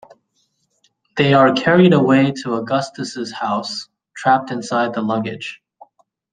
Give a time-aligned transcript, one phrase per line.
[1.15, 5.61] They are carried away to Augustus' house, trapped inside the luggage.